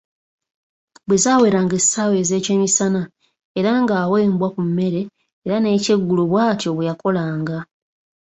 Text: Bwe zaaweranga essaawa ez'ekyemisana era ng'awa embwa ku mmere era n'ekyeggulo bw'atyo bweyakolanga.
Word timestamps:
Bwe 1.07 1.17
zaaweranga 1.23 1.75
essaawa 1.81 2.15
ez'ekyemisana 2.21 3.01
era 3.59 3.71
ng'awa 3.81 4.17
embwa 4.27 4.47
ku 4.55 4.61
mmere 4.67 5.01
era 5.45 5.55
n'ekyeggulo 5.59 6.23
bw'atyo 6.31 6.69
bweyakolanga. 6.73 7.57